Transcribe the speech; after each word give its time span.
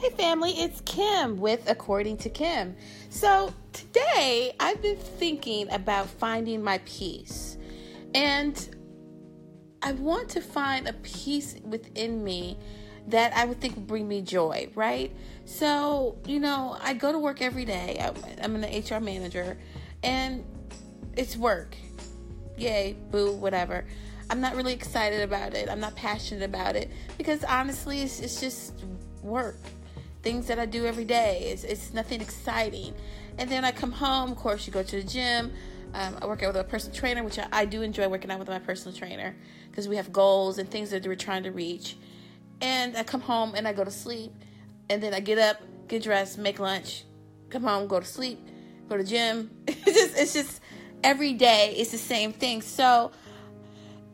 Hey, 0.00 0.08
family, 0.08 0.52
it's 0.52 0.80
Kim 0.86 1.36
with 1.36 1.68
According 1.68 2.16
to 2.18 2.30
Kim. 2.30 2.74
So, 3.10 3.52
today 3.74 4.54
I've 4.58 4.80
been 4.80 4.96
thinking 4.96 5.70
about 5.70 6.06
finding 6.06 6.62
my 6.64 6.78
peace. 6.86 7.58
And 8.14 8.76
I 9.82 9.92
want 9.92 10.30
to 10.30 10.40
find 10.40 10.88
a 10.88 10.94
peace 10.94 11.56
within 11.64 12.24
me 12.24 12.56
that 13.08 13.36
I 13.36 13.44
would 13.44 13.60
think 13.60 13.76
would 13.76 13.86
bring 13.86 14.08
me 14.08 14.22
joy, 14.22 14.70
right? 14.74 15.14
So, 15.44 16.16
you 16.24 16.40
know, 16.40 16.78
I 16.80 16.94
go 16.94 17.12
to 17.12 17.18
work 17.18 17.42
every 17.42 17.66
day. 17.66 18.02
I'm 18.42 18.56
an 18.56 18.62
HR 18.62 19.00
manager, 19.00 19.58
and 20.02 20.42
it's 21.14 21.36
work. 21.36 21.76
Yay, 22.56 22.96
boo, 23.10 23.34
whatever. 23.34 23.84
I'm 24.30 24.40
not 24.40 24.56
really 24.56 24.72
excited 24.72 25.20
about 25.20 25.52
it. 25.52 25.68
I'm 25.68 25.80
not 25.80 25.94
passionate 25.94 26.44
about 26.44 26.74
it 26.74 26.90
because 27.18 27.44
honestly, 27.44 28.00
it's, 28.00 28.20
it's 28.20 28.40
just 28.40 28.72
work 29.22 29.58
things 30.22 30.46
that 30.46 30.58
I 30.58 30.66
do 30.66 30.86
every 30.86 31.04
day. 31.04 31.50
It's, 31.52 31.64
it's 31.64 31.92
nothing 31.92 32.20
exciting. 32.20 32.94
And 33.38 33.50
then 33.50 33.64
I 33.64 33.72
come 33.72 33.92
home, 33.92 34.32
of 34.32 34.36
course, 34.36 34.66
you 34.66 34.72
go 34.72 34.82
to 34.82 34.96
the 34.96 35.06
gym. 35.06 35.52
Um, 35.94 36.18
I 36.20 36.26
work 36.26 36.42
out 36.42 36.54
with 36.54 36.56
a 36.56 36.64
personal 36.64 36.96
trainer, 36.96 37.24
which 37.24 37.38
I, 37.38 37.46
I 37.52 37.64
do 37.64 37.82
enjoy 37.82 38.08
working 38.08 38.30
out 38.30 38.38
with 38.38 38.48
my 38.48 38.58
personal 38.58 38.96
trainer 38.96 39.34
because 39.70 39.88
we 39.88 39.96
have 39.96 40.12
goals 40.12 40.58
and 40.58 40.70
things 40.70 40.90
that 40.90 41.06
we're 41.06 41.16
trying 41.16 41.42
to 41.44 41.50
reach. 41.50 41.96
And 42.60 42.96
I 42.96 43.02
come 43.02 43.20
home 43.20 43.54
and 43.54 43.66
I 43.66 43.72
go 43.72 43.84
to 43.84 43.90
sleep. 43.90 44.32
And 44.88 45.02
then 45.02 45.14
I 45.14 45.20
get 45.20 45.38
up, 45.38 45.60
get 45.88 46.02
dressed, 46.02 46.36
make 46.38 46.58
lunch, 46.58 47.04
come 47.48 47.62
home, 47.62 47.86
go 47.86 48.00
to 48.00 48.06
sleep, 48.06 48.40
go 48.88 48.96
to 48.96 49.04
gym. 49.04 49.50
It's 49.66 49.98
just, 49.98 50.18
it's 50.18 50.32
just 50.34 50.60
every 51.02 51.32
day 51.32 51.74
it's 51.76 51.90
the 51.90 51.98
same 51.98 52.32
thing. 52.32 52.62
So 52.62 53.12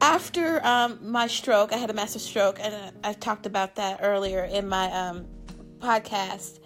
after 0.00 0.64
um, 0.64 0.98
my 1.02 1.26
stroke, 1.26 1.72
I 1.72 1.76
had 1.76 1.90
a 1.90 1.94
massive 1.94 2.22
stroke, 2.22 2.58
and 2.60 2.92
I, 3.02 3.12
talked 3.14 3.46
about 3.46 3.76
that 3.76 4.00
earlier 4.02 4.44
in 4.44 4.68
my 4.68 4.90
um, 4.92 5.26
podcast 5.86 6.58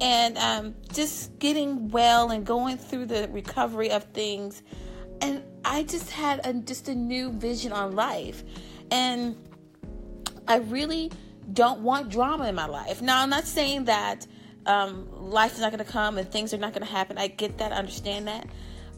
and 0.00 0.38
um, 0.38 0.74
just 0.92 1.38
getting 1.38 1.90
well 1.90 2.30
and 2.30 2.44
going 2.44 2.76
through 2.76 3.06
the 3.06 3.28
recovery 3.30 3.90
of 3.90 4.04
things. 4.04 4.62
And 5.20 5.42
I 5.64 5.84
just 5.84 6.10
had 6.10 6.40
a, 6.44 6.52
just 6.54 6.88
a 6.88 6.94
new 6.94 7.30
vision 7.30 7.72
on 7.72 7.94
life. 7.94 8.42
And 8.90 9.36
I 10.48 10.56
really 10.56 11.12
don't 11.52 11.80
want 11.80 12.08
drama 12.08 12.48
in 12.48 12.54
my 12.54 12.66
life. 12.66 13.02
Now, 13.02 13.22
I'm 13.22 13.30
not 13.30 13.46
saying 13.46 13.84
that 13.84 14.26
um, 14.66 15.08
life 15.12 15.54
is 15.54 15.60
not 15.60 15.70
going 15.70 15.84
to 15.84 15.90
come 15.90 16.18
and 16.18 16.30
things 16.30 16.52
are 16.52 16.58
not 16.58 16.72
going 16.72 16.84
to 16.84 16.92
happen. 16.92 17.18
I 17.18 17.28
get 17.28 17.58
that, 17.58 17.72
I 17.72 17.76
understand 17.76 18.26
that. 18.26 18.46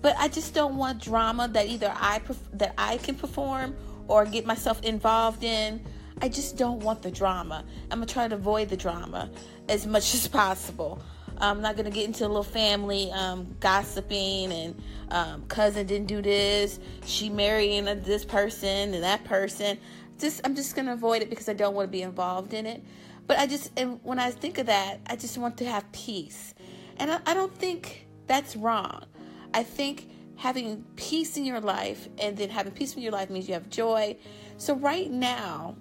But 0.01 0.15
I 0.19 0.29
just 0.29 0.55
don't 0.55 0.77
want 0.77 1.03
drama 1.03 1.49
that 1.49 1.67
either 1.67 1.91
I 1.95 2.21
that 2.53 2.75
I 2.77 2.99
can 2.99 3.15
perform 3.15 3.75
or 4.07 4.27
get 4.27 4.45
myself 4.45 4.83
involved 4.83 5.43
in 5.43 5.83
I 6.21 6.29
just 6.29 6.57
don't 6.57 6.81
want 6.81 7.03
the 7.03 7.11
drama. 7.11 7.65
I'm 7.91 7.99
gonna 7.99 8.07
try 8.07 8.29
to 8.29 8.35
avoid 8.35 8.69
the 8.69 8.77
drama 8.77 9.31
as 9.69 9.87
much 9.87 10.15
as 10.15 10.29
possible. 10.29 11.03
I'm 11.39 11.61
not 11.61 11.77
gonna 11.77 11.91
get 11.91 12.05
into 12.05 12.25
a 12.25 12.29
little 12.29 12.43
family 12.43 13.11
um, 13.13 13.57
gossiping 13.61 14.53
and 14.53 14.83
um, 15.11 15.45
cousin 15.47 15.87
didn't 15.87 16.07
do 16.07 16.23
this, 16.23 16.79
she 17.05 17.29
marrying 17.29 17.85
this 17.85 18.25
person 18.25 18.95
and 18.95 19.03
that 19.03 19.25
person. 19.25 19.79
Just 20.19 20.41
I'm 20.45 20.55
just 20.55 20.77
gonna 20.77 20.93
avoid 20.93 21.23
it 21.23 21.31
because 21.31 21.49
I 21.49 21.55
don't 21.55 21.75
want 21.75 21.89
to 21.89 21.93
be 21.93 22.03
involved 22.03 22.55
in 22.55 22.67
it. 22.67 22.83
But 23.27 23.39
I 23.39 23.47
just 23.47 23.73
and 23.79 23.99
when 24.03 24.19
I 24.19 24.31
think 24.31 24.59
of 24.59 24.67
that, 24.67 25.01
I 25.07 25.17
just 25.17 25.37
want 25.39 25.57
to 25.59 25.65
have 25.65 25.91
peace, 25.93 26.55
and 26.99 27.11
I, 27.11 27.21
I 27.27 27.35
don't 27.35 27.55
think 27.57 28.07
that's 28.27 28.55
wrong. 28.55 29.05
I 29.53 29.63
think 29.63 30.09
having 30.37 30.85
peace 30.97 31.37
in 31.37 31.45
your 31.45 31.61
life 31.61 32.09
and 32.19 32.37
then 32.37 32.51
having 32.51 32.73
peace 32.73 32.95
in 32.95 33.03
your 33.03 33.13
life 33.13 33.31
means 33.31 33.49
you 33.49 33.55
have 33.55 33.69
joy. 33.71 34.17
So 34.57 34.75
right 34.75 35.11
now, 35.11 35.77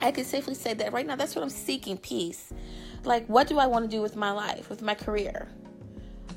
I 0.00 0.10
can 0.10 0.24
safely 0.24 0.54
say 0.54 0.74
that 0.74 0.92
right 0.92 1.06
now, 1.06 1.16
that's 1.16 1.34
what 1.34 1.42
I'm 1.42 1.50
seeking 1.50 1.96
peace. 1.96 2.52
Like, 3.04 3.26
what 3.26 3.48
do 3.48 3.58
I 3.58 3.66
want 3.66 3.88
to 3.88 3.96
do 3.96 4.02
with 4.02 4.16
my 4.16 4.32
life, 4.32 4.68
with 4.68 4.82
my 4.82 4.94
career? 4.94 5.48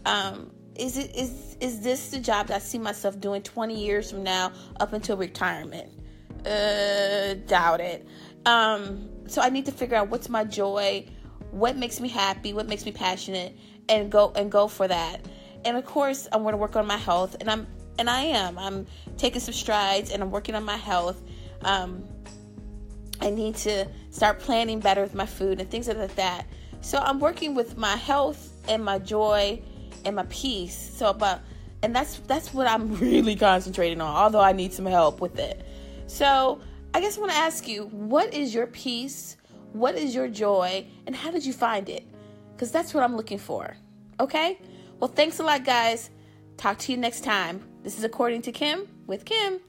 Um, 0.06 0.52
is 0.76 0.98
it 0.98 1.14
is 1.16 1.58
is 1.60 1.82
this 1.82 2.10
the 2.10 2.20
job 2.20 2.48
that 2.48 2.56
I 2.56 2.60
see 2.60 2.78
myself 2.78 3.20
doing 3.20 3.42
20 3.42 3.78
years 3.78 4.12
from 4.12 4.24
now 4.24 4.54
up 4.80 4.94
until 4.94 5.18
retirement? 5.18 5.92
Uh, 6.46 7.34
doubt 7.48 7.82
it. 7.82 8.08
Um, 8.46 9.10
so 9.28 9.42
I 9.42 9.50
need 9.50 9.66
to 9.66 9.74
figure 9.74 9.98
out 9.98 10.10
what's 10.10 10.30
my 10.30 10.46
joy, 10.46 11.06
what 11.52 11.76
makes 11.76 12.00
me 12.00 12.08
happy, 12.08 12.54
what 12.54 12.68
makes 12.68 12.86
me 12.86 12.94
passionate, 12.94 13.58
and 13.90 14.10
go 14.10 14.32
and 14.36 14.50
go 14.50 14.68
for 14.68 14.88
that. 14.88 15.26
And 15.66 15.76
of 15.76 15.86
course, 15.86 16.28
I'm 16.32 16.44
going 16.44 16.54
to 16.54 16.58
work 16.58 16.78
on 16.78 16.88
my 16.88 16.98
health, 16.98 17.36
and 17.42 17.50
I'm 17.52 17.68
and 17.98 18.10
I 18.10 18.22
am. 18.22 18.58
I'm 18.58 18.88
taking 19.18 19.42
some 19.42 19.54
strides, 19.54 20.12
and 20.12 20.24
I'm 20.24 20.32
working 20.32 20.56
on 20.56 20.64
my 20.64 20.78
health. 20.78 21.22
Um, 21.62 22.06
I 23.22 23.30
need 23.30 23.56
to 23.58 23.88
start 24.12 24.40
planning 24.40 24.80
better 24.80 25.02
with 25.02 25.14
my 25.14 25.26
food 25.26 25.60
and 25.60 25.70
things 25.70 25.88
like 25.88 26.16
that. 26.16 26.46
So 26.82 26.98
I'm 26.98 27.20
working 27.20 27.56
with 27.56 27.78
my 27.78 27.96
health 27.96 28.54
and 28.68 28.84
my 28.84 29.00
joy 29.00 29.62
and 30.06 30.16
my 30.16 30.26
peace. 30.30 30.76
So 30.96 31.10
about 31.10 31.42
and 31.82 31.96
that's 31.96 32.20
that's 32.20 32.54
what 32.54 32.68
I'm 32.68 32.96
really 33.00 33.36
concentrating 33.36 34.02
on, 34.02 34.16
although 34.16 34.42
I 34.42 34.54
need 34.54 34.74
some 34.74 34.86
help 34.86 35.22
with 35.22 35.40
it. 35.40 35.66
So 36.08 36.62
I 36.94 37.02
guess 37.02 37.18
I 37.18 37.22
want 37.22 37.32
to 37.32 37.38
ask 37.38 37.68
you, 37.68 37.86
what 37.86 38.34
is 38.34 38.54
your 38.54 38.68
peace? 38.68 39.38
What 39.74 39.96
is 39.96 40.16
your 40.16 40.28
joy? 40.28 40.88
And 41.06 41.16
how 41.16 41.32
did 41.32 41.46
you 41.46 41.54
find 41.54 41.88
it? 41.88 42.06
Because 42.56 42.72
that's 42.72 42.94
what 42.94 43.04
I'm 43.04 43.16
looking 43.16 43.38
for. 43.38 43.76
Okay? 44.20 44.60
Well, 45.00 45.10
thanks 45.10 45.40
a 45.40 45.44
lot, 45.44 45.64
guys. 45.64 46.10
Talk 46.58 46.80
to 46.80 46.92
you 46.92 46.98
next 46.98 47.24
time. 47.24 47.64
This 47.84 47.98
is 47.98 48.04
According 48.04 48.42
to 48.44 48.52
Kim 48.52 48.88
with 49.06 49.24
Kim. 49.24 49.60